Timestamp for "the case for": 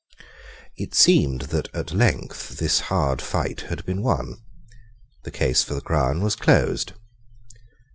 5.25-5.75